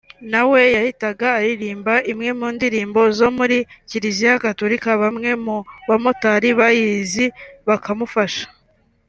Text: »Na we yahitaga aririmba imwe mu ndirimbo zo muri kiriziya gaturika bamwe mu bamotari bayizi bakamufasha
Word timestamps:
»Na 0.31 0.41
we 0.51 0.61
yahitaga 0.75 1.25
aririmba 1.39 1.93
imwe 2.11 2.29
mu 2.39 2.47
ndirimbo 2.55 3.01
zo 3.19 3.27
muri 3.37 3.57
kiriziya 3.89 4.41
gaturika 4.43 4.89
bamwe 5.01 5.29
mu 5.45 5.57
bamotari 5.87 6.49
bayizi 6.59 7.25
bakamufasha 7.67 8.45